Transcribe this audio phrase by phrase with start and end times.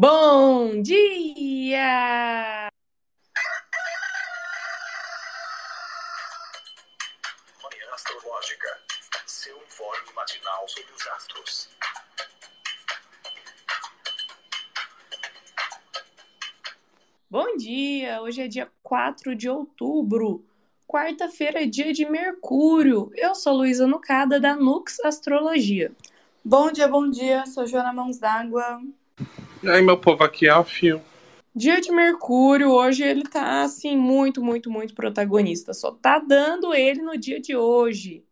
[0.00, 1.76] Bom dia!
[7.62, 8.68] Manhã Astrológica.
[9.26, 11.68] Seu informe matinal sobre os astros.
[17.28, 18.22] Bom dia!
[18.22, 20.42] Hoje é dia 4 de outubro.
[20.86, 23.12] Quarta-feira é dia de Mercúrio.
[23.14, 25.92] Eu sou Luísa Nucada, da Nux Astrologia.
[26.42, 27.44] Bom dia, bom dia.
[27.44, 28.80] Sou Joana Mãos d'Água.
[29.62, 31.02] E aí, meu povo, aqui é a Fio.
[31.54, 35.74] Dia de Mercúrio, hoje ele tá assim, muito, muito, muito protagonista.
[35.74, 38.24] Só tá dando ele no dia de hoje.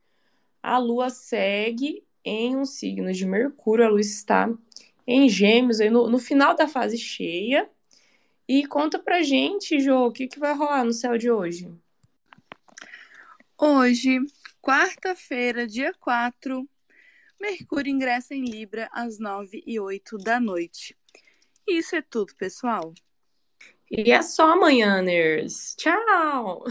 [0.62, 4.50] A Lua segue em um signo de Mercúrio, a Lua está
[5.06, 7.68] em Gêmeos, aí no, no final da fase cheia.
[8.48, 11.70] E conta pra gente, Jô, o que, que vai rolar no céu de hoje?
[13.58, 14.18] Hoje,
[14.62, 16.66] quarta-feira, dia 4,
[17.38, 20.97] Mercúrio ingressa em Libra às 9 e 8 da noite.
[21.68, 22.94] Isso é tudo, pessoal.
[23.90, 25.74] E é só amanhã, Ners.
[25.76, 26.64] Tchau!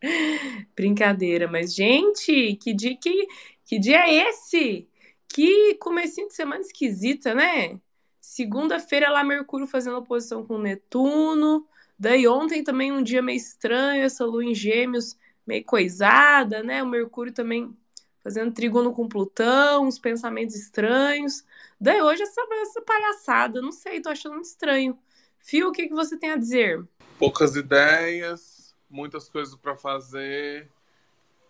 [0.76, 3.26] Brincadeira, mas, gente, que dia, que,
[3.64, 4.88] que dia é esse?
[5.28, 7.80] Que comecinho de semana esquisita, né?
[8.20, 11.66] Segunda-feira lá, Mercúrio fazendo oposição com Netuno.
[11.98, 16.82] Daí ontem também um dia meio estranho, essa lua em gêmeos meio coisada, né?
[16.82, 17.76] O Mercúrio também
[18.22, 21.44] fazendo trígono com Plutão, uns pensamentos estranhos.
[21.80, 24.98] Daí hoje essa, essa palhaçada, não sei, tô achando estranho.
[25.38, 26.86] Fio, o que, que você tem a dizer?
[27.18, 30.68] Poucas ideias, muitas coisas para fazer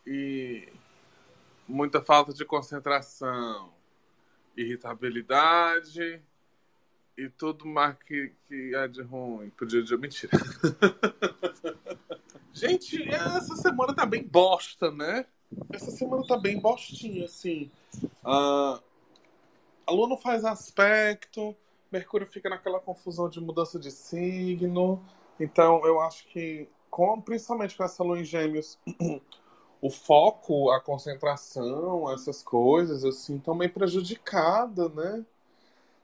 [0.06, 0.68] e
[1.66, 3.72] muita falta de concentração,
[4.56, 6.22] irritabilidade
[7.16, 9.50] e tudo mais que, que é de ruim.
[9.50, 10.32] Podia dizer mentira.
[12.52, 15.24] Gente, essa semana tá bem bosta, né?
[15.72, 17.70] Essa semana tá bem bostinha, assim.
[18.24, 18.80] Uh,
[20.06, 21.56] não faz aspecto,
[21.90, 25.02] Mercúrio fica naquela confusão de mudança de signo.
[25.38, 28.78] Então, eu acho que, com, principalmente com essa Lua em Gêmeos,
[29.82, 35.24] o foco, a concentração, essas coisas, assim, estão meio prejudicada, né?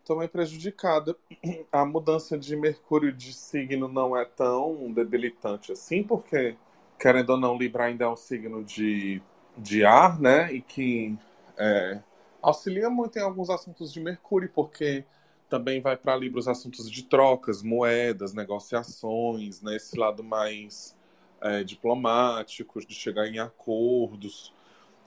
[0.00, 1.16] Estão meio prejudicada.
[1.70, 6.56] A mudança de Mercúrio de signo não é tão debilitante assim, porque,
[6.98, 9.20] querendo ou não, Libra ainda é um signo de,
[9.56, 10.52] de ar, né?
[10.52, 11.16] E que
[11.56, 12.00] é,
[12.42, 15.04] auxilia muito em alguns assuntos de Mercúrio, porque
[15.48, 19.76] também vai para Libra os assuntos de trocas, moedas, negociações, né?
[19.76, 20.96] Esse lado mais
[21.40, 24.52] é, diplomático, de chegar em acordos,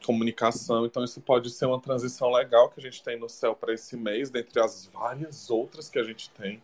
[0.05, 0.85] comunicação.
[0.85, 3.97] Então, isso pode ser uma transição legal que a gente tem no céu para esse
[3.97, 6.61] mês, dentre as várias outras que a gente tem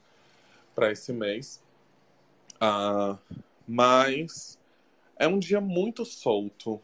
[0.74, 1.62] para esse mês.
[2.60, 3.18] Ah,
[3.68, 4.60] mas
[5.18, 6.82] é um dia muito solto.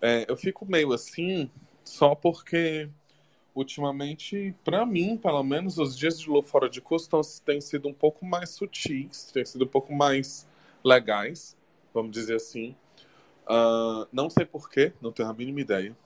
[0.00, 1.50] É, eu fico meio assim,
[1.84, 2.88] só porque
[3.54, 7.10] ultimamente, para mim, pelo menos, os dias de lua fora de curso
[7.44, 10.46] têm sido um pouco mais sutis, têm sido um pouco mais
[10.84, 11.56] legais,
[11.92, 12.76] vamos dizer assim.
[13.44, 15.96] Uh, não sei porquê, não tenho a mínima ideia.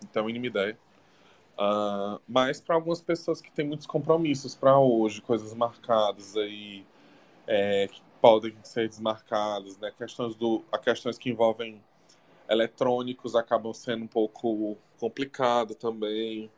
[0.00, 0.78] Não tenho a mínima ideia.
[1.58, 6.86] Uh, mas para algumas pessoas que têm muitos compromissos para hoje, coisas marcadas aí,
[7.46, 9.92] é, que podem ser desmarcadas, né?
[9.96, 11.82] Questões do, a questões que envolvem
[12.48, 16.50] eletrônicos acabam sendo um pouco complicado também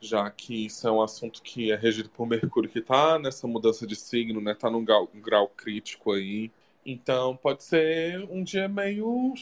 [0.00, 3.86] já que isso é um assunto que é regido por Mercúrio, que está nessa mudança
[3.86, 4.54] de signo, né?
[4.54, 6.50] Tá num grau, um grau crítico aí.
[6.84, 9.34] Então pode ser um dia meio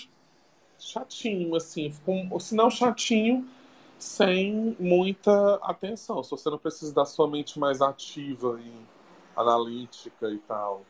[0.78, 3.48] chatinho, assim, um, se não chatinho,
[3.98, 6.22] sem muita atenção.
[6.22, 8.72] Se você não precisa da sua mente mais ativa e
[9.37, 10.84] analítica e tal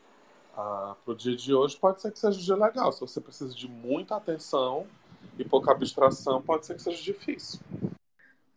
[0.59, 2.91] ah, pro dia de hoje, pode ser que seja um dia legal.
[2.91, 4.85] Se você precisa de muita atenção
[5.37, 7.61] e pouca abstração, pode ser que seja difícil.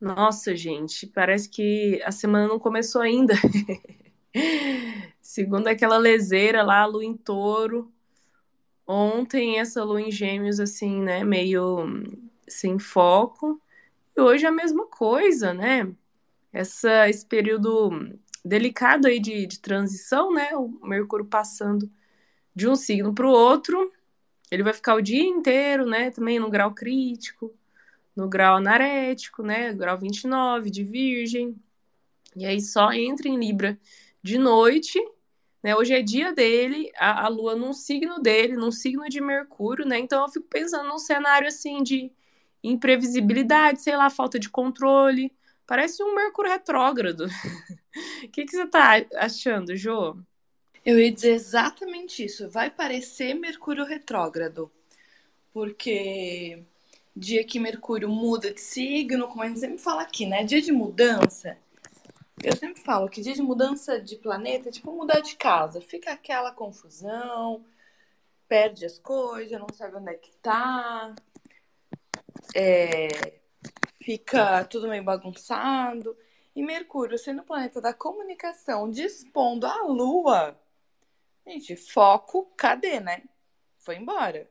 [0.01, 3.35] Nossa, gente, parece que a semana não começou ainda.
[5.23, 7.93] Segundo aquela leseira lá, a lua em touro.
[8.85, 11.87] Ontem essa lua em gêmeos, assim, né, meio
[12.49, 13.61] sem foco.
[14.17, 15.89] E hoje é a mesma coisa, né?
[16.53, 20.55] Essa, esse período delicado aí de, de transição, né?
[20.57, 21.91] O Mercúrio passando
[22.55, 23.93] de um signo para o outro.
[24.51, 26.11] Ele vai ficar o dia inteiro, né?
[26.11, 27.55] Também no grau crítico
[28.15, 29.73] no grau anarético, né?
[29.73, 31.57] Grau 29 de Virgem.
[32.37, 33.79] E aí só entra em Libra
[34.23, 34.99] de noite,
[35.63, 35.75] né?
[35.75, 39.99] Hoje é dia dele, a, a Lua num signo dele, num signo de Mercúrio, né?
[39.99, 42.13] Então eu fico pensando num cenário assim de
[42.63, 45.33] imprevisibilidade, sei lá, falta de controle.
[45.73, 47.25] Parece um Mercúrio retrógrado.
[47.25, 50.19] O que, que você tá achando, Jô?
[50.85, 52.47] Eu ia dizer exatamente isso.
[52.51, 54.71] Vai parecer Mercúrio retrógrado.
[55.51, 56.63] Porque
[57.17, 60.45] dia que Mercúrio muda de signo, como a gente sempre fala aqui, né?
[60.45, 61.57] Dia de mudança.
[62.45, 65.81] Eu sempre falo que dia de mudança de planeta é tipo mudar de casa.
[65.81, 67.65] Fica aquela confusão,
[68.47, 71.15] perde as coisas, não sabe onde é que tá.
[72.55, 73.41] É,
[74.03, 76.17] fica tudo meio bagunçado.
[76.55, 80.61] E Mercúrio, sendo o planeta da comunicação, dispondo a Lua.
[81.47, 83.23] Gente, foco, cadê, né?
[83.79, 84.51] Foi embora.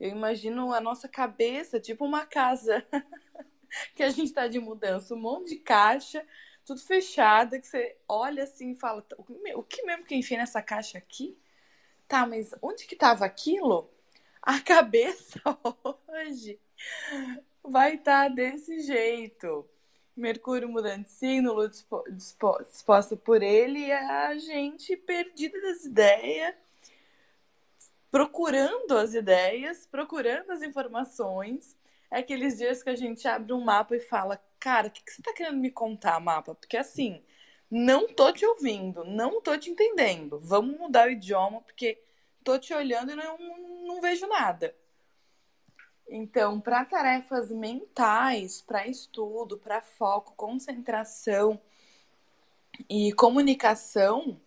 [0.00, 2.86] Eu imagino a nossa cabeça, tipo uma casa
[3.94, 6.26] que a gente tá de mudança, um monte de caixa,
[6.64, 9.06] tudo fechado, que você olha assim e fala,
[9.54, 11.38] o que mesmo que enfiei nessa caixa aqui?
[12.08, 13.90] Tá, mas onde que tava aquilo?
[14.42, 15.40] A cabeça
[16.08, 16.58] hoje
[17.70, 19.68] vai estar tá desse jeito.
[20.16, 21.70] Mercúrio mudando de signo, Lua
[22.08, 26.54] disposta por ele, e a gente perdida das ideias,
[28.10, 31.76] procurando as ideias, procurando as informações.
[32.10, 35.12] É aqueles dias que a gente abre um mapa e fala, cara, o que, que
[35.12, 36.54] você tá querendo me contar, mapa?
[36.54, 37.22] Porque assim,
[37.70, 40.38] não tô te ouvindo, não tô te entendendo.
[40.40, 42.02] Vamos mudar o idioma, porque
[42.42, 43.36] tô te olhando e não,
[43.86, 44.74] não vejo nada.
[46.08, 51.60] Então, para tarefas mentais, para estudo, para foco, concentração
[52.88, 54.40] e comunicação,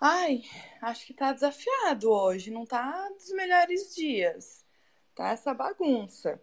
[0.00, 0.42] ai,
[0.82, 4.64] acho que tá desafiado hoje, não tá dos melhores dias.
[5.14, 6.42] Tá essa bagunça.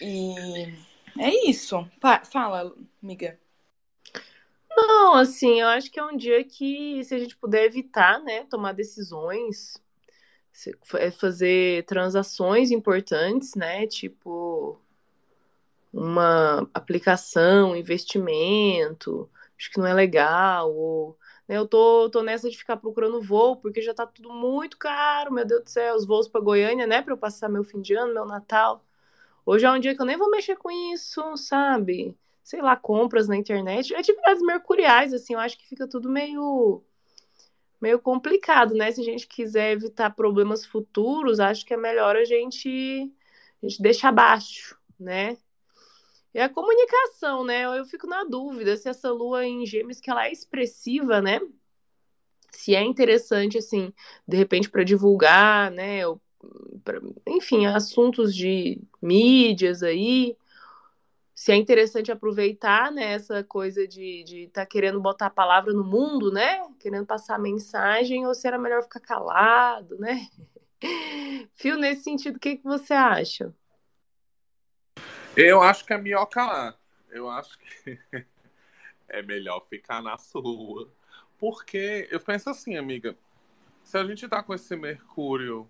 [0.00, 0.74] E
[1.18, 1.88] é isso.
[2.24, 3.38] fala, amiga.
[4.70, 8.44] Não, assim, eu acho que é um dia que, se a gente puder evitar, né,
[8.44, 9.76] tomar decisões,
[10.94, 13.86] é fazer transações importantes, né?
[13.86, 14.80] Tipo
[15.92, 21.18] uma aplicação, investimento, acho que não é legal, ou
[21.48, 25.32] né, eu tô, tô nessa de ficar procurando voo, porque já tá tudo muito caro,
[25.32, 27.94] meu Deus do céu, os voos para Goiânia, né, para eu passar meu fim de
[27.94, 28.84] ano, meu Natal.
[29.44, 32.16] Hoje é um dia que eu nem vou mexer com isso, sabe?
[32.42, 36.84] Sei lá, compras na internet, atividades mercuriais, assim, eu acho que fica tudo meio
[37.80, 38.92] meio complicado, né?
[38.92, 43.10] Se a gente quiser evitar problemas futuros, acho que é melhor a gente,
[43.62, 45.36] a gente deixar abaixo, né?
[46.34, 47.64] E a comunicação, né?
[47.64, 51.40] Eu fico na dúvida se essa lua em gêmeos que ela é expressiva, né?
[52.52, 53.92] Se é interessante, assim,
[54.26, 56.00] de repente para divulgar, né?
[56.84, 60.36] pra, enfim, assuntos de mídias aí,
[61.40, 65.82] se é interessante aproveitar né, essa coisa de estar tá querendo botar a palavra no
[65.82, 66.62] mundo, né?
[66.78, 70.28] Querendo passar a mensagem, ou se era melhor ficar calado, né?
[71.56, 73.54] Fio, nesse sentido, o que, que você acha?
[75.34, 76.78] Eu acho que é melhor calar.
[77.08, 77.98] Eu acho que
[79.08, 80.92] é melhor ficar na sua.
[81.38, 83.16] Porque eu penso assim, amiga,
[83.82, 85.66] se a gente tá com esse Mercúrio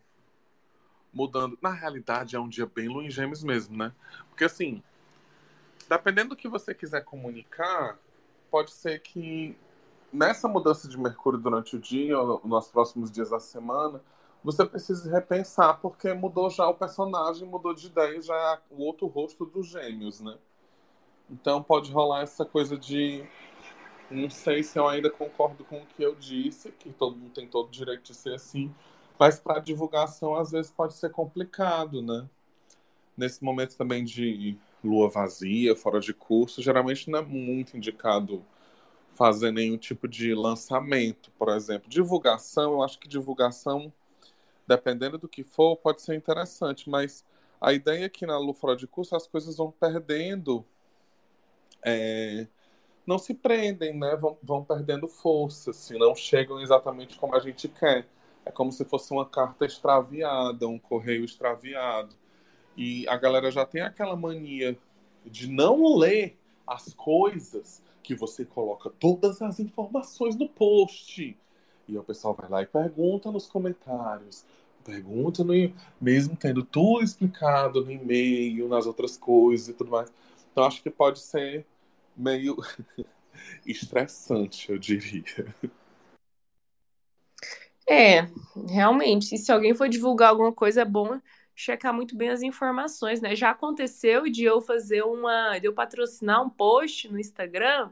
[1.12, 3.92] mudando, na realidade é um dia bem em Gêmeos mesmo, né?
[4.30, 4.82] Porque assim,
[5.90, 7.98] dependendo do que você quiser comunicar,
[8.48, 9.58] pode ser que
[10.12, 14.00] nessa mudança de Mercúrio durante o dia, ou nos próximos dias da semana,
[14.42, 19.08] você precise repensar, porque mudou já o personagem, mudou de ideia, já é o outro
[19.08, 20.38] rosto dos gêmeos, né?
[21.28, 23.24] Então pode rolar essa coisa de.
[24.08, 27.48] Não sei se eu ainda concordo com o que eu disse, que todo mundo tem
[27.48, 28.72] todo o direito de ser assim,
[29.18, 32.28] mas para divulgação às vezes pode ser complicado, né?
[33.16, 38.44] Nesse momento também de lua vazia, fora de curso, geralmente não é muito indicado
[39.10, 41.88] fazer nenhum tipo de lançamento, por exemplo.
[41.88, 43.92] Divulgação, eu acho que divulgação,
[44.66, 47.24] dependendo do que for, pode ser interessante, mas
[47.60, 50.64] a ideia é que na lua fora de curso as coisas vão perdendo.
[51.82, 52.46] É,
[53.06, 54.16] não se prendem, né?
[54.16, 58.06] Vão, vão perdendo força, assim, não chegam exatamente como a gente quer.
[58.44, 62.16] É como se fosse uma carta extraviada, um correio extraviado.
[62.76, 64.78] E a galera já tem aquela mania
[65.24, 66.36] de não ler
[66.66, 71.36] as coisas que você coloca todas as informações no post.
[71.88, 74.44] E o pessoal vai lá e pergunta nos comentários,
[74.84, 75.52] pergunta no
[76.00, 80.12] mesmo tendo tudo explicado no e-mail, nas outras coisas e tudo mais.
[80.52, 81.66] Então acho que pode ser
[82.16, 82.56] meio
[83.66, 85.54] estressante, eu diria.
[87.88, 88.28] É,
[88.68, 89.34] realmente.
[89.34, 91.20] E se alguém for divulgar alguma coisa, é bom
[91.60, 93.36] checar muito bem as informações, né?
[93.36, 97.90] Já aconteceu de eu fazer uma, de eu patrocinar um post no Instagram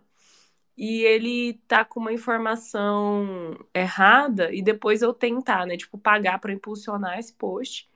[0.77, 6.53] e ele tá com uma informação errada e depois eu tentar, né, tipo pagar para
[6.53, 7.91] impulsionar esse post.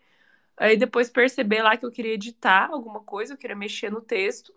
[0.57, 4.55] Aí depois perceber lá que eu queria editar alguma coisa, eu queria mexer no texto.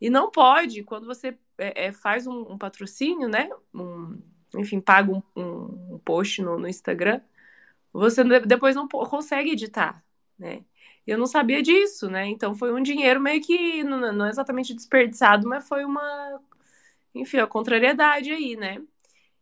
[0.00, 3.50] E não pode, quando você é, é, faz um, um, patrocínio, né?
[3.74, 4.20] Um,
[4.56, 5.22] enfim, paga um,
[5.94, 7.20] um post no, no Instagram,
[7.92, 10.05] você depois não consegue editar
[10.38, 10.64] né?
[11.06, 12.26] Eu não sabia disso, né?
[12.26, 16.40] Então foi um dinheiro meio que não, não exatamente desperdiçado, mas foi uma,
[17.14, 18.82] enfim, a contrariedade aí, né?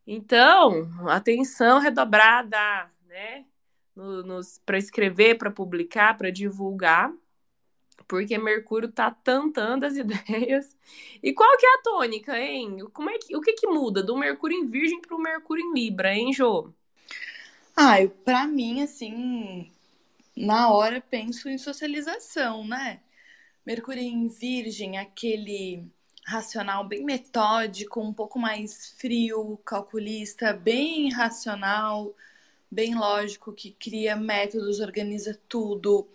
[0.07, 3.45] Então, atenção redobrada, né?
[3.97, 7.13] No, para escrever, para publicar, para divulgar,
[8.09, 10.77] porque Mercúrio tá tantando as ideias.
[11.23, 12.79] E qual que é a tônica, hein?
[12.93, 15.73] Como é que, o que que muda do Mercúrio em Virgem para o Mercúrio em
[15.73, 16.73] Libra, hein, Jô?
[17.77, 19.71] Ah, pra mim, assim,
[20.37, 23.01] na hora penso em socialização, né?
[23.65, 25.87] Mercúrio em Virgem, aquele
[26.27, 32.15] racional bem metódico, um pouco mais frio, calculista, bem racional,
[32.71, 36.09] bem lógico, que cria métodos, organiza tudo,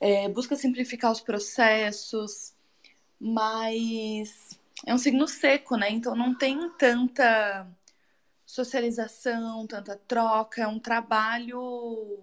[0.00, 2.54] é, busca simplificar os processos,
[3.20, 5.90] mas é um signo seco, né?
[5.90, 7.66] Então não tem tanta
[8.46, 12.18] socialização, tanta troca, é um trabalho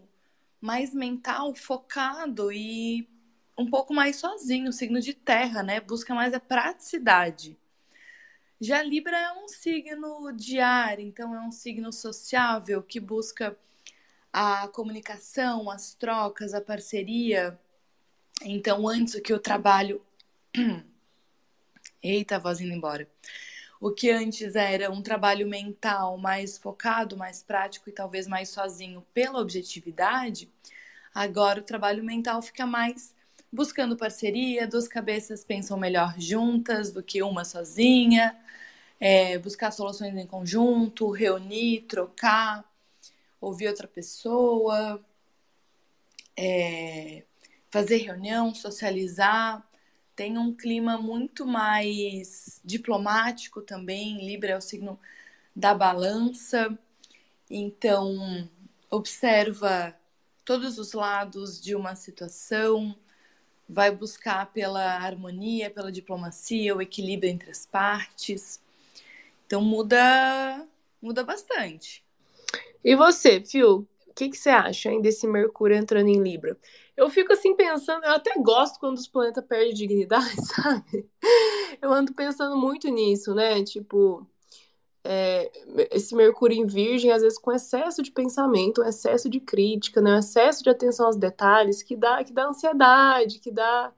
[0.65, 3.07] mais mental, focado e
[3.55, 5.79] um pouco mais sozinho, signo de terra, né?
[5.79, 7.55] Busca mais a praticidade.
[8.59, 13.55] Já Libra é um signo de ar, então é um signo sociável que busca
[14.33, 17.59] a comunicação, as trocas, a parceria.
[18.41, 20.01] Então, antes que o trabalho.
[22.01, 23.07] Eita, a voz indo embora.
[23.85, 29.05] O que antes era um trabalho mental mais focado, mais prático e talvez mais sozinho
[29.13, 30.51] pela objetividade,
[31.13, 33.13] agora o trabalho mental fica mais
[33.53, 38.35] buscando parceria, duas cabeças pensam melhor juntas do que uma sozinha,
[38.99, 42.65] é, buscar soluções em conjunto, reunir, trocar,
[43.39, 44.99] ouvir outra pessoa,
[46.35, 47.23] é,
[47.69, 49.63] fazer reunião, socializar.
[50.15, 54.25] Tem um clima muito mais diplomático também.
[54.25, 54.99] Libra é o signo
[55.55, 56.77] da balança,
[57.49, 58.49] então
[58.89, 59.95] observa
[60.43, 62.95] todos os lados de uma situação,
[63.67, 68.61] vai buscar pela harmonia, pela diplomacia, o equilíbrio entre as partes.
[69.45, 70.67] Então muda,
[71.01, 72.03] muda bastante.
[72.83, 76.57] E você, Fio, o que, que você acha hein, desse Mercúrio entrando em Libra?
[76.95, 81.09] Eu fico assim pensando, eu até gosto quando os planetas perdem dignidade, sabe?
[81.81, 83.61] Eu ando pensando muito nisso, né?
[83.63, 84.25] Tipo,
[85.03, 85.51] é,
[85.91, 90.15] esse Mercúrio em Virgem, às vezes com excesso de pensamento, um excesso de crítica, né,
[90.15, 93.93] um excesso de atenção aos detalhes, que dá, que dá ansiedade, que dá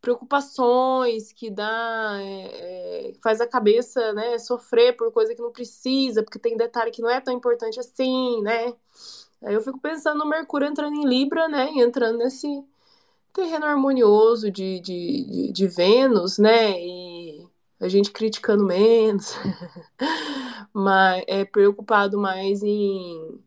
[0.00, 6.22] preocupações, que dá é, é, faz a cabeça né, sofrer por coisa que não precisa,
[6.22, 8.74] porque tem detalhe que não é tão importante assim, né?
[9.42, 11.70] Aí eu fico pensando no Mercúrio entrando em Libra, né?
[11.72, 12.64] E entrando nesse
[13.32, 16.80] terreno harmonioso de, de, de, de Vênus, né?
[16.80, 17.46] E
[17.80, 19.34] a gente criticando menos,
[20.72, 23.40] mas é preocupado mais em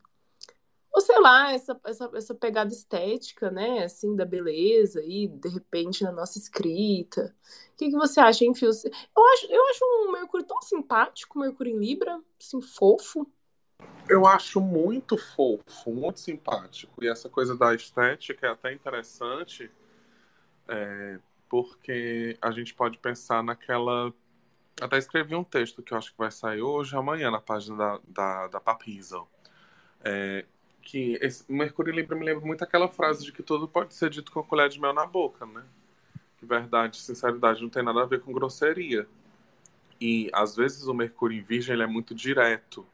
[0.92, 6.04] ou sei lá, essa, essa, essa pegada estética, né, assim, da beleza e de repente
[6.04, 7.34] na nossa escrita.
[7.74, 8.70] O que, que você acha, hein, Fio?
[8.70, 13.26] Eu acho, eu acho um Mercúrio tão simpático, Mercúrio em Libra, assim, fofo.
[14.10, 17.04] Eu acho muito fofo, muito simpático.
[17.04, 19.70] E essa coisa da estética é até interessante,
[20.68, 24.12] é, porque a gente pode pensar naquela.
[24.82, 28.00] Até escrevi um texto que eu acho que vai sair hoje, amanhã, na página da,
[28.08, 29.30] da, da Papizel.
[30.04, 30.44] É,
[30.82, 34.32] que esse Mercúrio Libra me lembra muito aquela frase de que tudo pode ser dito
[34.32, 35.64] com colher de mel na boca, né?
[36.40, 39.08] Que verdade, sinceridade não tem nada a ver com grosseria.
[40.02, 42.88] E às vezes o Mercúrio em Virgem ele é muito direto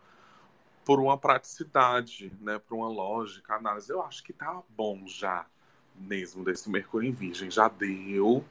[0.85, 2.59] por uma praticidade, né?
[2.59, 3.91] Por uma lógica, análise.
[3.91, 5.47] Eu acho que tá bom já
[5.95, 7.49] mesmo desse Mercúrio em Virgem.
[7.49, 8.45] Já deu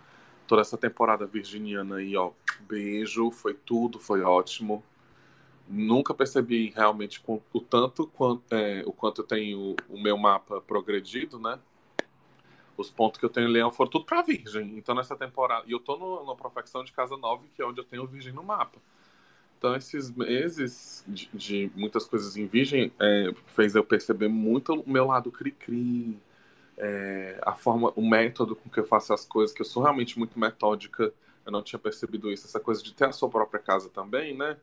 [0.46, 2.32] toda essa temporada virginiana aí, ó.
[2.60, 4.82] Beijo, foi tudo, foi ótimo.
[5.68, 11.38] Nunca percebi realmente o tanto quanto, é, o quanto eu tenho o meu mapa progredido,
[11.38, 11.58] né?
[12.76, 14.76] Os pontos que eu tenho em Leão foram tudo para Virgem.
[14.76, 15.64] Então nessa temporada.
[15.68, 18.32] E eu tô no, na profecção de casa 9, que é onde eu tenho Virgem
[18.32, 18.78] no mapa.
[19.64, 24.90] Então esses meses de, de muitas coisas em Virgem é, fez eu perceber muito o
[24.90, 26.20] meu lado cri-cri
[26.76, 30.18] é, a forma, o método com que eu faço as coisas, que eu sou realmente
[30.18, 31.10] muito metódica,
[31.46, 34.58] eu não tinha percebido isso, essa coisa de ter a sua própria casa também, né?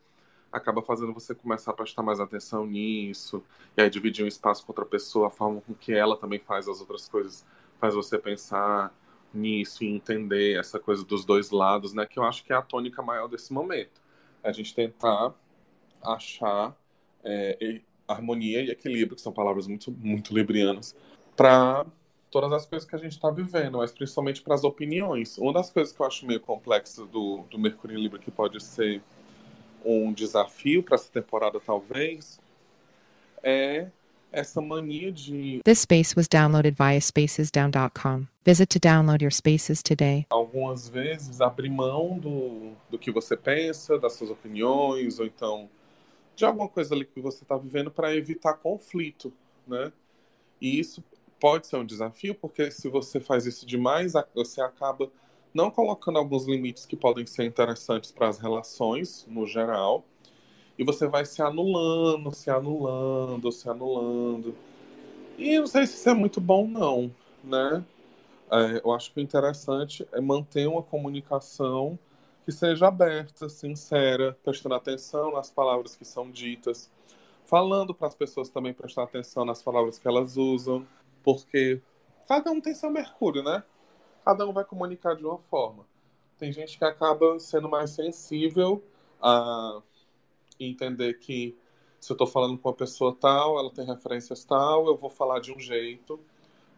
[0.51, 3.43] Acaba fazendo você começar a prestar mais atenção nisso,
[3.75, 6.67] e aí dividir um espaço com outra pessoa, a forma com que ela também faz
[6.67, 7.43] as outras coisas,
[7.79, 8.93] faz você pensar
[9.33, 12.05] nisso e entender essa coisa dos dois lados, né?
[12.05, 14.00] Que eu acho que é a tônica maior desse momento.
[14.43, 15.33] A gente tentar
[16.01, 16.75] achar
[17.23, 20.95] é, harmonia e equilíbrio, que são palavras muito, muito librianas,
[21.35, 21.85] para
[22.29, 25.37] todas as coisas que a gente está vivendo, mas principalmente para as opiniões.
[25.37, 28.61] Uma das coisas que eu acho meio complexa do, do Mercúrio em Libra, que pode
[28.63, 29.01] ser
[29.83, 32.39] um desafio para essa temporada, talvez,
[33.43, 33.89] é
[34.31, 38.27] essa mania de This space was downloaded via spacesdown.com.
[38.43, 40.25] Visit to download your spaces today.
[40.29, 45.69] algumas vezes abrir mão do, do que você pensa, das suas opiniões, ou então
[46.35, 49.31] de alguma coisa ali que você está vivendo para evitar conflito,
[49.67, 49.91] né?
[50.59, 51.03] E isso
[51.39, 55.11] pode ser um desafio, porque se você faz isso demais, você acaba
[55.53, 60.05] não colocando alguns limites que podem ser interessantes para as relações, no geral,
[60.77, 64.55] e você vai se anulando, se anulando, se anulando.
[65.37, 67.11] E não sei se isso é muito bom, não,
[67.43, 67.83] né?
[68.51, 71.97] É, eu acho que o interessante é manter uma comunicação
[72.43, 76.91] que seja aberta, sincera, prestando atenção nas palavras que são ditas,
[77.45, 80.85] falando para as pessoas também prestar atenção nas palavras que elas usam,
[81.23, 81.81] porque
[82.27, 83.63] cada um tem seu mercúrio, né?
[84.25, 85.85] Cada um vai comunicar de uma forma.
[86.37, 88.83] Tem gente que acaba sendo mais sensível
[89.21, 89.81] a
[90.65, 91.55] entender que
[91.99, 95.39] se eu estou falando com uma pessoa tal, ela tem referências tal, eu vou falar
[95.39, 96.19] de um jeito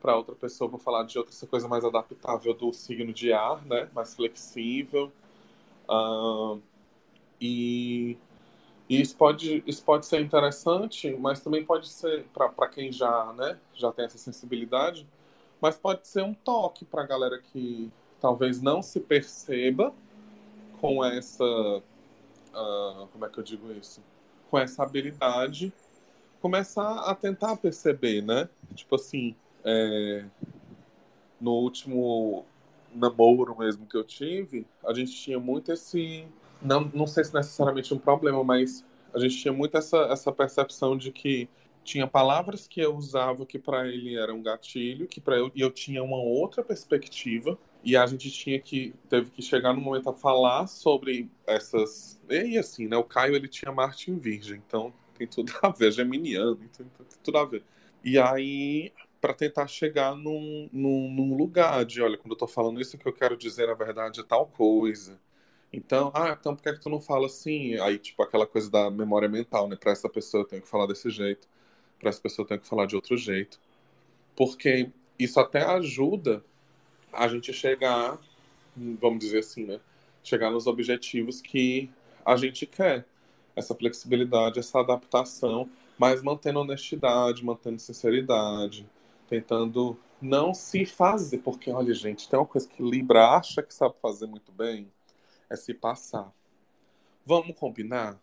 [0.01, 3.65] para outra pessoa vou falar de outra essa coisa mais adaptável do signo de ar,
[3.65, 3.89] né?
[3.95, 5.09] Mais flexível.
[5.87, 6.57] Ah,
[7.39, 8.17] e,
[8.89, 13.57] e isso pode isso pode ser interessante, mas também pode ser para quem já, né,
[13.73, 15.07] já tem essa sensibilidade,
[15.61, 19.93] mas pode ser um toque para a galera que talvez não se perceba
[20.81, 21.81] com essa
[22.53, 24.01] ah, como é que eu digo isso?
[24.49, 25.73] Com essa habilidade,
[26.41, 28.49] começar a tentar perceber, né?
[28.75, 30.25] Tipo assim, é,
[31.39, 32.45] no último
[32.93, 36.27] namoro mesmo que eu tive, a gente tinha muito esse.
[36.61, 40.97] Não, não sei se necessariamente um problema, mas a gente tinha muito essa, essa percepção
[40.97, 41.49] de que
[41.83, 45.61] tinha palavras que eu usava que para ele era um gatilho, que para eu e
[45.61, 50.09] eu tinha uma outra perspectiva e a gente tinha que teve que chegar no momento
[50.09, 52.95] a falar sobre essas e assim, né?
[52.97, 57.19] O Caio ele tinha Marte em Virgem, então tem tudo a ver, geminiano, então tem
[57.23, 57.63] tudo a ver.
[58.03, 58.91] E aí
[59.23, 62.99] para tentar chegar num, num, num, lugar de, olha, quando eu tô falando isso, o
[62.99, 65.17] que eu quero dizer, na verdade, é tal coisa.
[65.71, 67.79] Então, ah, então por que, é que tu não fala assim?
[67.79, 69.77] Aí, tipo, aquela coisa da memória mental, né?
[69.77, 71.47] Para essa pessoa eu tenho que falar desse jeito,
[71.99, 73.61] para essa pessoa eu tenho que falar de outro jeito.
[74.35, 76.43] Porque isso até ajuda
[77.13, 78.17] a gente chegar,
[78.75, 79.79] vamos dizer assim, né?
[80.23, 81.89] Chegar nos objetivos que
[82.25, 83.05] a gente quer.
[83.55, 88.89] Essa flexibilidade, essa adaptação, mas mantendo honestidade, mantendo sinceridade,
[89.27, 93.95] tentando não se fazer, porque olha, gente, tem uma coisa que Libra acha que sabe
[94.01, 94.91] fazer muito bem,
[95.49, 96.31] é se passar.
[97.25, 98.19] Vamos combinar?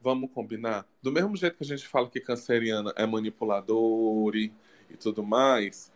[0.00, 0.86] Vamos combinar?
[1.02, 4.52] Do mesmo jeito que a gente fala que canceriana é manipulador e,
[4.90, 5.92] e tudo mais,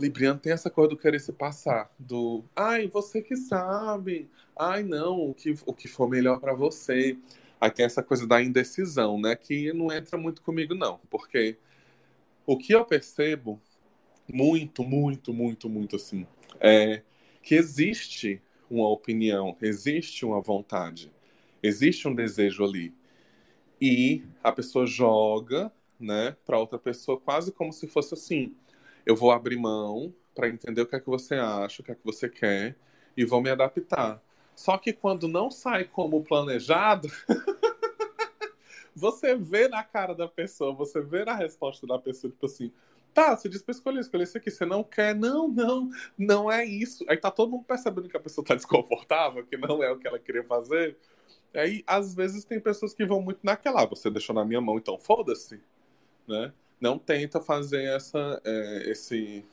[0.00, 5.30] Libriano tem essa coisa do querer se passar, do ai, você que sabe, ai não,
[5.30, 7.16] o que, o que for melhor para você.
[7.60, 11.58] Aí tem essa coisa da indecisão, né, que não entra muito comigo não, porque
[12.46, 13.60] o que eu percebo
[14.32, 16.26] muito, muito, muito, muito assim,
[16.58, 17.02] é
[17.42, 21.12] que existe uma opinião, existe uma vontade,
[21.62, 22.94] existe um desejo ali.
[23.80, 28.54] E a pessoa joga, né, para outra pessoa quase como se fosse assim:
[29.04, 31.94] eu vou abrir mão para entender o que é que você acha, o que é
[31.94, 32.76] que você quer
[33.16, 34.22] e vou me adaptar.
[34.54, 37.08] Só que quando não sai como planejado,
[38.94, 42.72] você vê na cara da pessoa, você vê na resposta da pessoa, tipo assim,
[43.12, 44.50] Tá, você diz pra escolher, escolher isso aqui.
[44.50, 47.04] Você não quer, não, não, não é isso.
[47.08, 50.06] Aí tá todo mundo percebendo que a pessoa tá desconfortável, que não é o que
[50.06, 50.96] ela queria fazer.
[51.52, 54.78] Aí, às vezes, tem pessoas que vão muito naquela, ah, você deixou na minha mão,
[54.78, 55.60] então foda-se,
[56.26, 56.52] né?
[56.80, 59.44] Não tenta fazer essa, é, esse,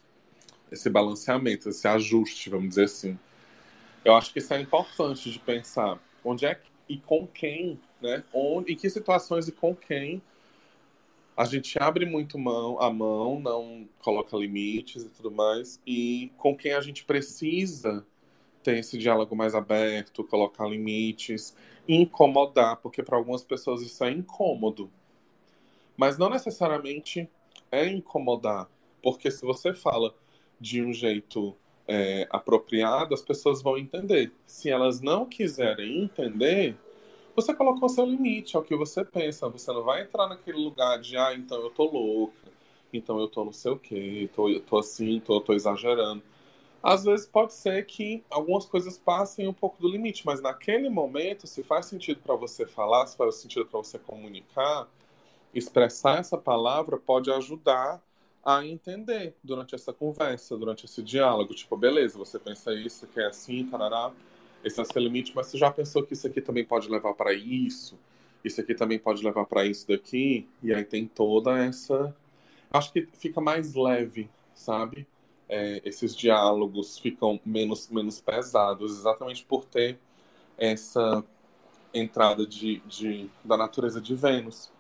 [0.72, 3.20] esse balanceamento, esse ajuste, vamos dizer assim.
[4.06, 6.00] Eu acho que isso é importante de pensar.
[6.24, 8.24] Onde é que, e com quem, né?
[8.34, 10.22] Onde, em que situações e com quem
[11.38, 16.58] a gente abre muito mão, a mão, não coloca limites e tudo mais, e com
[16.58, 18.04] quem a gente precisa
[18.64, 21.56] ter esse diálogo mais aberto, colocar limites,
[21.88, 24.90] incomodar, porque para algumas pessoas isso é incômodo.
[25.98, 27.28] Mas não necessariamente
[27.72, 28.70] é incomodar,
[29.02, 30.14] porque se você fala
[30.60, 31.56] de um jeito
[31.88, 34.32] é, apropriado, as pessoas vão entender.
[34.46, 36.78] Se elas não quiserem entender,
[37.36, 39.50] você colocou seu limite ao que você pensa.
[39.50, 42.52] Você não vai entrar naquele lugar de, ah, então eu tô louca,
[42.92, 46.22] então eu tô não sei o quê, tô, eu tô assim, tô, tô exagerando.
[46.82, 51.48] Às vezes pode ser que algumas coisas passem um pouco do limite, mas naquele momento,
[51.48, 54.88] se faz sentido para você falar, se faz sentido para você comunicar,
[55.58, 58.02] expressar essa palavra pode ajudar
[58.44, 61.54] a entender durante essa conversa, durante esse diálogo.
[61.54, 64.12] Tipo, beleza, você pensa isso, que é assim, tarará
[64.64, 67.14] esse é o seu limite, mas você já pensou que isso aqui também pode levar
[67.14, 67.98] para isso?
[68.44, 70.48] Isso aqui também pode levar para isso daqui?
[70.64, 72.16] E aí tem toda essa
[72.72, 75.08] Acho que fica mais leve, sabe?
[75.50, 79.98] É, esses diálogos ficam menos, menos pesados, exatamente por ter
[80.58, 81.24] essa
[81.94, 84.72] entrada de, de, da natureza de Vênus.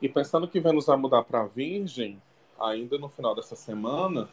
[0.00, 2.20] E pensando que Vênus vai mudar para Virgem,
[2.58, 4.28] ainda no final dessa semana,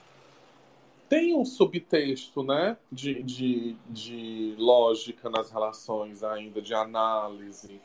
[1.10, 7.80] tem um subtexto né, de, de, de lógica nas relações ainda, de análise,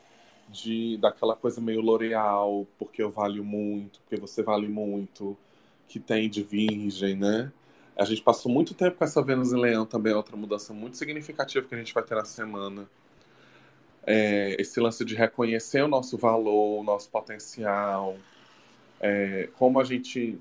[0.49, 5.37] de daquela coisa meio L'Oreal, porque eu valho muito, porque você vale muito,
[5.87, 7.51] que tem de virgem, né?
[7.95, 10.97] A gente passou muito tempo com essa Vênus em Leão também, é outra mudança muito
[10.97, 12.89] significativa que a gente vai ter na semana.
[14.05, 18.17] É, esse lance de reconhecer o nosso valor, o nosso potencial,
[18.99, 20.39] é, como a gente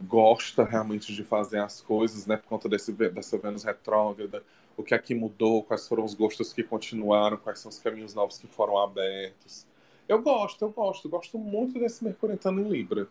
[0.00, 4.42] gosta realmente de fazer as coisas, né, por conta desse, dessa Vênus retrógrada,
[4.76, 8.38] o que aqui mudou, quais foram os gostos que continuaram, quais são os caminhos novos
[8.38, 9.66] que foram abertos.
[10.08, 13.08] Eu gosto, eu gosto, gosto muito desse Mercúrio entrando em Libra.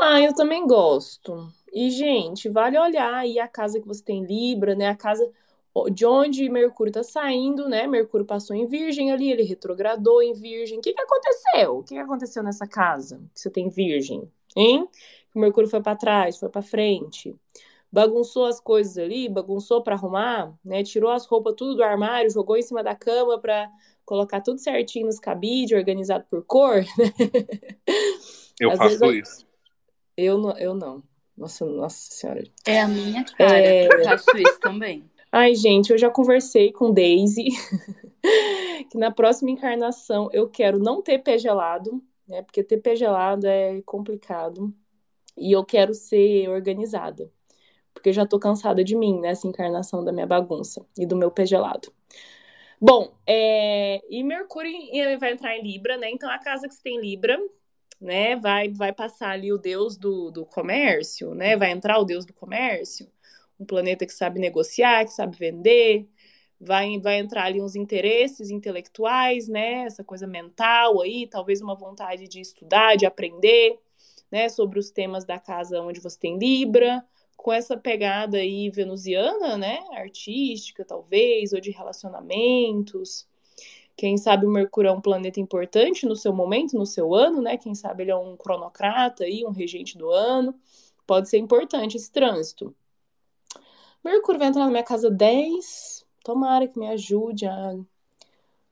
[0.00, 1.52] Ah, eu também gosto.
[1.72, 4.88] E, gente, vale olhar aí a casa que você tem Libra, né?
[4.88, 5.28] A casa
[5.92, 7.86] de onde Mercúrio está saindo, né?
[7.86, 10.78] Mercúrio passou em Virgem ali, ele retrogradou em Virgem.
[10.78, 11.78] O que, que aconteceu?
[11.78, 14.30] O que, que aconteceu nessa casa que você tem Virgem?
[14.56, 14.88] Hein?
[15.34, 17.36] O Mercúrio foi para trás, foi para frente.
[17.92, 20.82] Bagunçou as coisas ali, bagunçou para arrumar, né?
[20.82, 23.70] Tirou as roupas tudo do armário, jogou em cima da cama para
[24.04, 26.84] colocar tudo certinho nos cabides, organizado por cor.
[28.60, 29.14] Eu Às faço eu...
[29.14, 29.46] isso.
[30.14, 31.02] Eu não, eu não.
[31.34, 32.44] Nossa, nossa senhora.
[32.66, 33.58] É a minha cara.
[33.58, 33.86] É...
[33.86, 35.09] Eu faço isso também.
[35.32, 37.44] Ai, gente, eu já conversei com Daisy
[38.90, 42.42] que na próxima encarnação eu quero não ter pé gelado, né?
[42.42, 44.74] Porque ter pé gelado é complicado.
[45.36, 47.30] E eu quero ser organizada.
[47.94, 51.30] Porque eu já tô cansada de mim, nessa encarnação da minha bagunça e do meu
[51.30, 51.92] pé gelado.
[52.80, 54.02] Bom, é...
[54.10, 54.72] e Mercúrio
[55.20, 56.10] vai entrar em Libra, né?
[56.10, 57.38] Então a casa que você tem Libra,
[58.00, 58.36] né?
[58.36, 61.56] Vai, vai passar ali o deus do, do comércio, né?
[61.56, 63.08] Vai entrar o deus do comércio
[63.60, 66.08] um planeta que sabe negociar, que sabe vender,
[66.58, 69.84] vai, vai entrar ali uns interesses intelectuais, né?
[69.84, 73.78] Essa coisa mental aí, talvez uma vontade de estudar, de aprender,
[74.30, 74.48] né?
[74.48, 77.04] Sobre os temas da casa onde você tem Libra,
[77.36, 79.80] com essa pegada aí venusiana, né?
[79.92, 83.28] Artística, talvez, ou de relacionamentos.
[83.96, 87.56] Quem sabe o Mercúrio é um planeta importante no seu momento, no seu ano, né?
[87.58, 90.54] Quem sabe ele é um cronocrata aí, um regente do ano.
[91.06, 92.74] Pode ser importante esse trânsito.
[94.04, 96.04] Mercúrio vai entrar na minha casa 10.
[96.24, 97.74] Tomara que me ajude a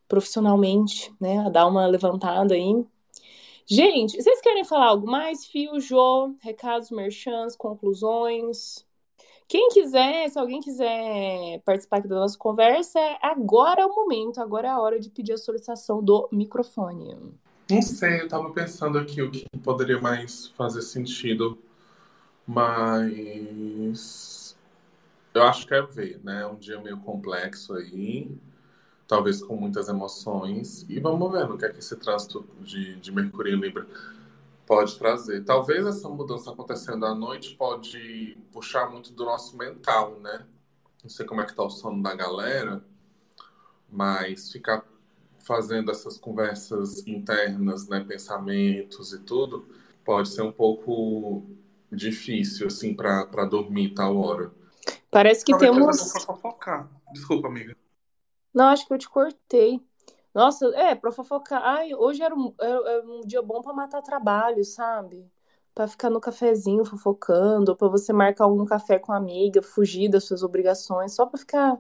[0.07, 2.85] profissionalmente, né, a dar uma levantada aí.
[3.67, 5.45] Gente, vocês querem falar algo mais?
[5.45, 8.87] Fio, Jô, recados, merchans, conclusões?
[9.47, 14.69] Quem quiser, se alguém quiser participar aqui da nossa conversa, agora é o momento, agora
[14.69, 17.15] é a hora de pedir a solicitação do microfone.
[17.71, 21.59] Não sei, eu tava pensando aqui o que poderia mais fazer sentido,
[22.47, 24.38] mas
[25.39, 26.47] eu acho que é ver, né?
[26.47, 28.31] Um dia meio complexo aí,
[29.07, 30.85] talvez com muitas emoções.
[30.89, 33.87] E vamos ver o que é que esse trânsito de, de Mercúrio em Libra
[34.67, 35.45] pode trazer.
[35.45, 40.47] Talvez essa mudança acontecendo à noite pode puxar muito do nosso mental, né?
[41.03, 42.85] Não sei como é que tá o sono da galera,
[43.91, 44.85] mas ficar
[45.39, 49.67] fazendo essas conversas internas, né, pensamentos e tudo,
[50.05, 51.47] pode ser um pouco
[51.91, 54.53] difícil assim para dormir tal hora.
[55.19, 56.13] Parece que temos.
[56.13, 56.89] Pra fofocar.
[57.13, 57.77] Desculpa, amiga.
[58.55, 59.83] Não, acho que eu te cortei.
[60.33, 61.61] Nossa, é, pra fofocar.
[61.61, 65.29] Ai, hoje era um, era um dia bom pra matar trabalho, sabe?
[65.75, 70.09] Pra ficar no cafezinho fofocando, ou pra você marcar algum café com a amiga, fugir
[70.09, 71.77] das suas obrigações, só pra ficar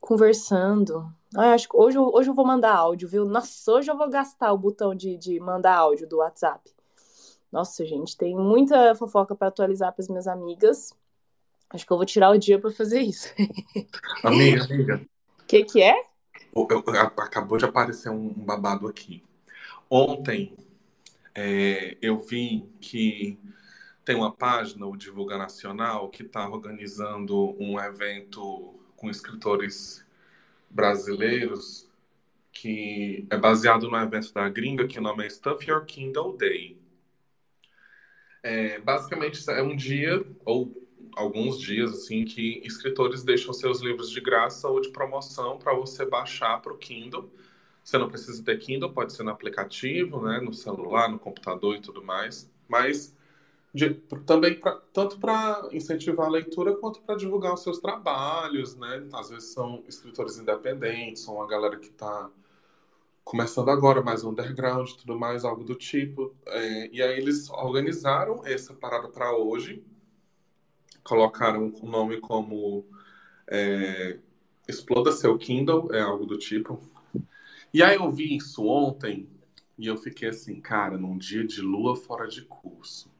[0.00, 1.08] conversando.
[1.36, 3.24] Ai, acho que hoje, hoje eu vou mandar áudio, viu?
[3.24, 6.74] Nossa, hoje eu vou gastar o botão de, de mandar áudio do WhatsApp.
[7.52, 10.92] Nossa, gente, tem muita fofoca para atualizar para as minhas amigas.
[11.70, 13.28] Acho que eu vou tirar o dia para fazer isso.
[14.24, 15.06] Amiga, amiga.
[15.40, 15.94] O que, que é?
[16.54, 16.82] Eu, eu,
[17.18, 19.22] acabou de aparecer um, um babado aqui.
[19.88, 20.56] Ontem
[21.34, 23.38] é, eu vi que
[24.04, 30.04] tem uma página, o Divulga Nacional, que está organizando um evento com escritores
[30.70, 31.88] brasileiros
[32.50, 36.76] que é baseado no evento da gringa, que o nome é Stuff Your Kindle Day.
[38.42, 40.87] É, basicamente, é um dia, ou
[41.18, 46.06] alguns dias assim que escritores deixam seus livros de graça ou de promoção para você
[46.06, 47.28] baixar para o Kindle.
[47.82, 51.80] Você não precisa ter Kindle, pode ser no aplicativo, né, no celular, no computador e
[51.80, 52.50] tudo mais.
[52.68, 53.16] Mas
[53.74, 53.94] de,
[54.26, 59.06] também pra, tanto para incentivar a leitura quanto para divulgar os seus trabalhos, né?
[59.12, 62.30] Às vezes são escritores independentes, são uma galera que está
[63.24, 66.34] começando agora, mais underground, tudo mais, algo do tipo.
[66.46, 69.84] É, e aí eles organizaram essa parada para hoje,
[71.08, 72.84] colocaram o nome como
[73.50, 74.18] é,
[74.68, 76.78] Exploda Seu Kindle, é algo do tipo.
[77.72, 79.26] E aí eu vi isso ontem
[79.78, 83.10] e eu fiquei assim, cara, num dia de lua fora de curso,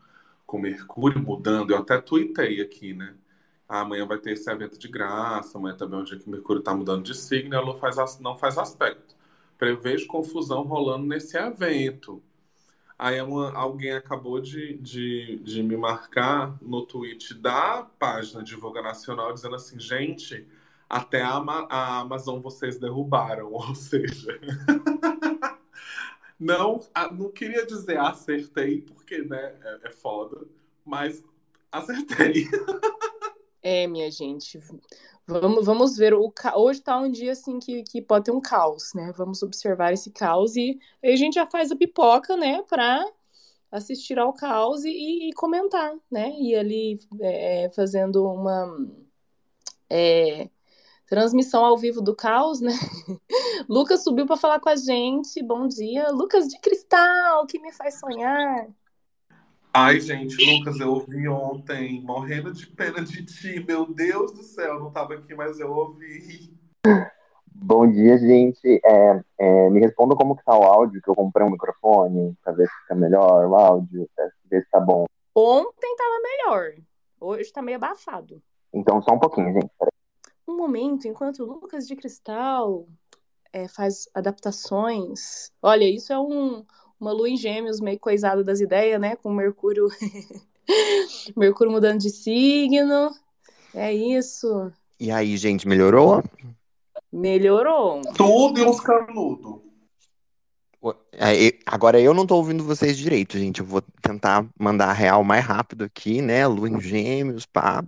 [0.44, 3.14] com Mercúrio mudando, eu até tuitei aqui, né?
[3.68, 6.62] Ah, amanhã vai ter esse evento de graça, amanhã também é um dia que Mercúrio
[6.62, 9.16] tá mudando de signo a lua faz, não faz aspecto.
[9.56, 12.22] Prevejo confusão rolando nesse evento.
[12.98, 19.32] Aí uma, alguém acabou de, de, de me marcar no tweet da página Divulga Nacional
[19.32, 20.44] dizendo assim, gente,
[20.90, 24.40] até a, a Amazon vocês derrubaram, ou seja.
[26.40, 30.44] não, não queria dizer acertei, porque né, é, é foda,
[30.84, 31.24] mas
[31.70, 32.48] acertei.
[33.62, 34.58] É, minha gente.
[35.26, 36.14] Vamos, vamos ver.
[36.14, 39.12] O, hoje tá um dia assim que, que pode ter um caos, né?
[39.16, 42.62] Vamos observar esse caos e a gente já faz a pipoca, né?
[42.62, 43.04] Pra
[43.70, 46.32] assistir ao caos e, e comentar, né?
[46.40, 48.66] E ali é, fazendo uma
[49.90, 50.48] é,
[51.06, 52.72] transmissão ao vivo do caos, né?
[53.68, 55.42] Lucas subiu para falar com a gente.
[55.42, 58.68] Bom dia, Lucas de Cristal, que me faz sonhar.
[59.72, 63.64] Ai, gente, Lucas, eu ouvi ontem, morrendo de pena de ti.
[63.66, 66.52] Meu Deus do céu, não estava aqui, mas eu ouvi.
[67.46, 68.80] Bom dia, gente.
[68.84, 72.52] É, é, me responda como que tá o áudio, que eu comprei um microfone, para
[72.54, 75.04] ver se fica melhor o áudio, pra ver se tá bom.
[75.34, 76.74] Ontem tava melhor,
[77.20, 78.42] hoje tá meio abafado.
[78.72, 79.70] Então, só um pouquinho, gente.
[79.78, 79.92] Peraí.
[80.46, 82.86] Um momento, enquanto o Lucas de Cristal
[83.52, 85.52] é, faz adaptações.
[85.62, 86.64] Olha, isso é um,
[87.00, 89.16] uma lua em gêmeos meio coisada das ideias, né?
[89.16, 89.88] Com Mercúrio.
[91.36, 93.10] Mercúrio mudando de signo.
[93.74, 94.72] É isso.
[94.98, 96.22] E aí, gente, melhorou?
[97.12, 98.02] Melhorou.
[98.16, 99.60] Tudo e uns canudos.
[101.66, 103.60] Agora eu não tô ouvindo vocês direito, gente.
[103.60, 106.46] Eu vou tentar mandar a real mais rápido aqui, né?
[106.46, 107.84] Lua em gêmeos, pá.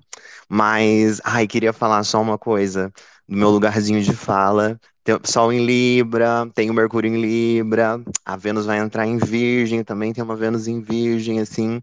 [0.49, 2.93] Mas, ai, queria falar só uma coisa
[3.29, 4.79] do meu lugarzinho de fala.
[5.11, 9.83] Tem Sol em Libra, tem o Mercúrio em Libra, a Vênus vai entrar em Virgem,
[9.83, 11.83] também tem uma Vênus em Virgem, assim.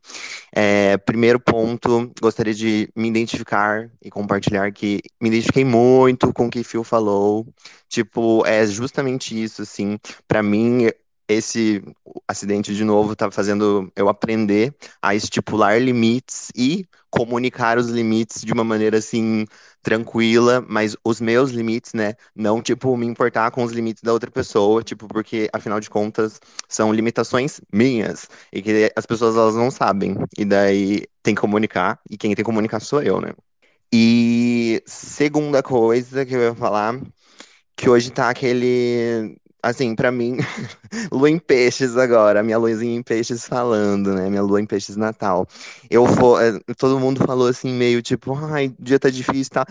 [0.56, 6.50] É, primeiro ponto, gostaria de me identificar e compartilhar que me identifiquei muito com o
[6.50, 7.46] que Phil falou.
[7.90, 9.98] Tipo, é justamente isso, assim.
[10.28, 10.90] Para mim,
[11.28, 11.84] esse
[12.28, 18.54] acidente de novo está fazendo eu aprender a estipular limites e comunicar os limites de
[18.54, 19.46] uma maneira assim
[19.82, 24.30] tranquila, mas os meus limites, né, não tipo me importar com os limites da outra
[24.30, 29.72] pessoa, tipo porque afinal de contas são limitações minhas e que as pessoas elas não
[29.72, 33.32] sabem e daí tem que comunicar e quem tem que comunicar sou eu, né?
[33.94, 37.00] E segunda coisa que eu ia falar
[37.76, 39.38] que hoje tá aquele
[39.70, 40.38] assim, para mim,
[41.12, 44.30] lua em peixes agora, minha luzinha em peixes falando, né?
[44.30, 45.48] Minha lua em peixes natal.
[45.90, 49.66] Eu vou, eh, todo mundo falou assim, meio tipo, ai, o dia tá difícil, tá?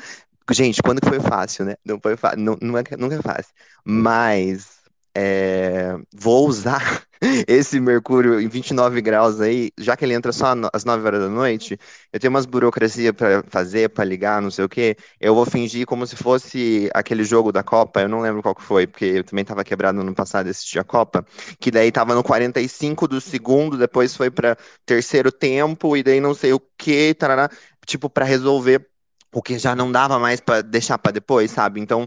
[0.52, 1.74] Gente, quando que foi fácil, né?
[1.84, 3.52] Não foi fácil, não, não é, nunca é fácil.
[3.84, 4.76] Mas
[5.14, 7.05] é, vou usar
[7.48, 11.28] esse Mercúrio em 29 graus aí, já que ele entra só às 9 horas da
[11.28, 11.78] noite,
[12.12, 14.96] eu tenho umas burocracia para fazer, para ligar, não sei o quê.
[15.20, 18.62] Eu vou fingir como se fosse aquele jogo da Copa, eu não lembro qual que
[18.62, 21.24] foi, porque eu também estava quebrado no passado assisti a Copa,
[21.60, 26.34] que daí tava no 45 do segundo, depois foi para terceiro tempo, e daí não
[26.34, 27.48] sei o que, tarará,
[27.86, 28.86] tipo, para resolver
[29.32, 31.80] o que já não dava mais para deixar para depois, sabe?
[31.80, 32.06] Então,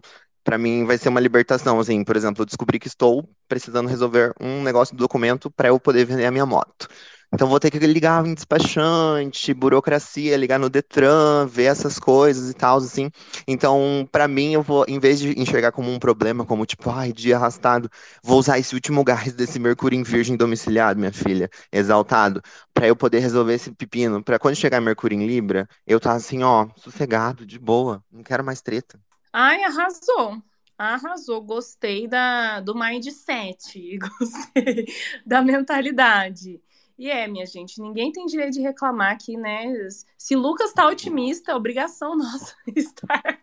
[0.49, 4.33] para mim vai ser uma libertação, assim, por exemplo, eu descobri que estou precisando resolver
[4.41, 6.87] um negócio do documento para eu poder vender a minha moto.
[7.31, 12.55] Então vou ter que ligar em despachante, burocracia, ligar no Detran, ver essas coisas e
[12.55, 13.11] tal, assim.
[13.47, 17.13] Então, para mim, eu vou, em vez de enxergar como um problema, como tipo, ai,
[17.13, 17.87] dia arrastado,
[18.23, 22.41] vou usar esse último gás desse Mercúrio em Virgem domiciliado, minha filha, exaltado,
[22.73, 26.41] para eu poder resolver esse pepino, para quando chegar Mercúrio em Libra, eu tá assim,
[26.41, 28.99] ó, sossegado, de boa, não quero mais treta.
[29.31, 30.41] Ai, arrasou.
[30.77, 34.85] Arrasou, gostei da, do mindset, gostei
[35.25, 36.61] da mentalidade.
[36.97, 39.73] E é, minha gente, ninguém tem direito de reclamar aqui, né?
[40.17, 43.41] Se Lucas tá otimista, é obrigação nossa estar,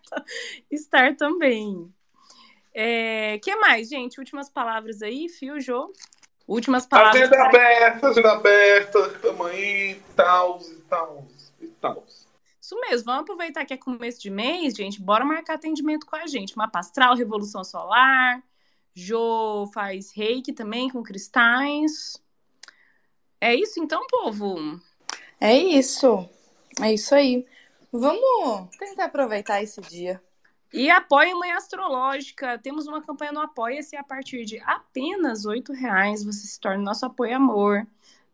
[0.70, 1.90] estar também.
[2.74, 4.18] É, que mais, gente?
[4.18, 5.90] Últimas palavras aí, Fio, Jô?
[6.46, 7.16] Últimas palavras.
[7.16, 7.48] Agenda para...
[7.48, 11.26] aberta, agenda aberta, tamanho, tal, e tal,
[11.60, 12.04] e tal.
[12.66, 15.00] Isso mesmo, vamos aproveitar que é começo de mês, gente.
[15.00, 16.58] Bora marcar atendimento com a gente.
[16.58, 18.42] Mapa astral, revolução solar.
[18.92, 22.20] Jo faz reiki também com cristais.
[23.40, 24.80] É isso então, povo?
[25.40, 26.28] É isso.
[26.82, 27.46] É isso aí.
[27.92, 30.20] Vamos tentar aproveitar esse dia.
[30.72, 32.58] E apoia a Mãe Astrológica.
[32.58, 36.24] Temos uma campanha no Apoia-se a partir de apenas R$ reais.
[36.24, 37.86] Você se torna nosso apoio-amor,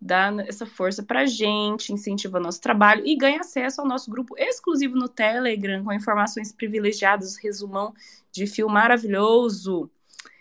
[0.03, 4.97] dá essa força pra gente, incentiva nosso trabalho e ganha acesso ao nosso grupo exclusivo
[4.97, 7.95] no Telegram, com informações privilegiadas, resumão
[8.33, 9.89] de fio maravilhoso.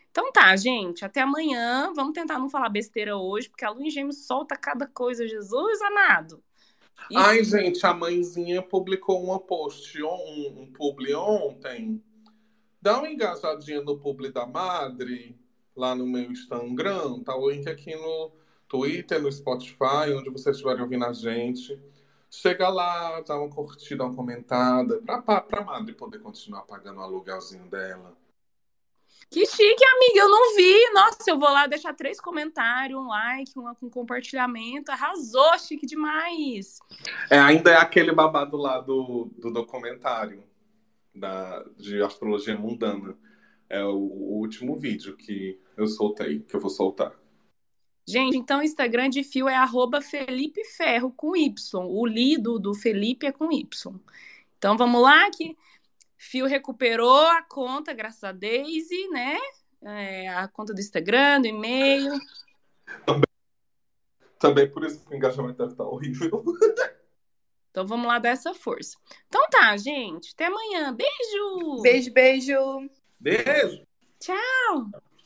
[0.09, 1.93] Então tá, gente, até amanhã.
[1.95, 6.43] Vamos tentar não falar besteira hoje, porque a Lua Gêmeos solta cada coisa, Jesus amado.
[7.09, 12.01] E- Ai, gente, a mãezinha publicou uma post, um, um publi ontem.
[12.81, 15.37] Dá uma engajadinha no publi da Madre,
[15.75, 17.19] lá no meu Instagram.
[17.19, 18.31] Tá o link aqui no
[18.71, 21.77] Twitter, no Spotify, onde vocês estiverem ouvindo a gente.
[22.29, 27.03] Chega lá, dá uma curtida, uma comentada, pra, pra, pra Madre poder continuar pagando o
[27.03, 28.15] aluguelzinho dela.
[29.29, 30.89] Que chique, amiga, eu não vi.
[30.93, 34.89] Nossa, eu vou lá deixar três comentários, um like, um com compartilhamento.
[34.89, 36.79] Arrasou, chique demais.
[37.29, 40.41] É, ainda é aquele babado lá do, do documentário
[41.13, 43.17] da, de astrologia mundana.
[43.69, 47.20] É o, o último vídeo que eu soltei, que eu vou soltar.
[48.11, 51.55] Gente, então o Instagram de Fio é arroba Felipe Ferro com Y.
[51.85, 53.99] O lido do Felipe é com Y.
[54.57, 55.57] Então vamos lá que
[56.17, 59.37] Fio recuperou a conta, graças a Daisy, né?
[59.81, 62.11] É, a conta do Instagram, do e-mail.
[64.37, 66.43] Também por isso que o engajamento deve estar horrível.
[67.71, 68.97] Então vamos lá dar essa força.
[69.29, 70.33] Então tá, gente.
[70.33, 70.93] Até amanhã.
[70.93, 71.81] Beijo!
[71.81, 72.89] Beijo, beijo.
[73.17, 73.87] Beijo!
[74.19, 74.91] Tchau!